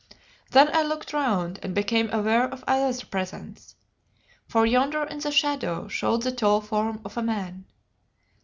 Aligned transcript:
Then 0.49 0.75
I 0.75 0.81
looked 0.81 1.13
round, 1.13 1.59
and 1.61 1.75
became 1.75 2.11
aware 2.11 2.45
of 2.51 2.63
another 2.67 3.05
presence. 3.05 3.75
For 4.47 4.65
yonder 4.65 5.03
in 5.03 5.19
the 5.19 5.31
shadow 5.31 5.87
showed 5.89 6.23
the 6.23 6.31
tall 6.31 6.59
form 6.59 7.01
of 7.05 7.17
a 7.17 7.21
man. 7.21 7.65